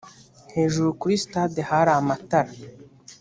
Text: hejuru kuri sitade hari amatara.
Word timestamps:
hejuru 0.53 0.89
kuri 0.99 1.13
sitade 1.23 1.59
hari 1.69 1.91
amatara. 1.99 2.51